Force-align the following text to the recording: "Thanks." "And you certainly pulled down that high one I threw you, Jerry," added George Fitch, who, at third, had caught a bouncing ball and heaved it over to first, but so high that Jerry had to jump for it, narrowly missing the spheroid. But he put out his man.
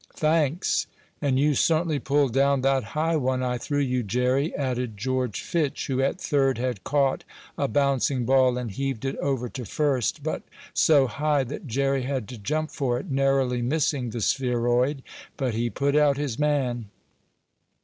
"Thanks." 0.15 0.87
"And 1.21 1.37
you 1.39 1.53
certainly 1.53 1.99
pulled 1.99 2.33
down 2.33 2.61
that 2.61 2.83
high 2.95 3.17
one 3.17 3.43
I 3.43 3.59
threw 3.59 3.77
you, 3.77 4.01
Jerry," 4.01 4.51
added 4.55 4.97
George 4.97 5.41
Fitch, 5.41 5.85
who, 5.85 6.01
at 6.01 6.19
third, 6.19 6.57
had 6.57 6.83
caught 6.83 7.23
a 7.55 7.67
bouncing 7.67 8.25
ball 8.25 8.57
and 8.57 8.71
heaved 8.71 9.05
it 9.05 9.15
over 9.17 9.47
to 9.49 9.63
first, 9.63 10.23
but 10.23 10.41
so 10.73 11.05
high 11.05 11.43
that 11.43 11.67
Jerry 11.67 12.01
had 12.01 12.27
to 12.29 12.39
jump 12.39 12.71
for 12.71 12.97
it, 12.99 13.11
narrowly 13.11 13.61
missing 13.61 14.09
the 14.09 14.21
spheroid. 14.21 15.03
But 15.37 15.53
he 15.53 15.69
put 15.69 15.95
out 15.95 16.17
his 16.17 16.39
man. 16.39 16.89